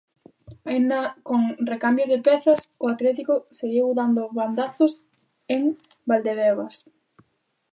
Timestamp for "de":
2.11-2.19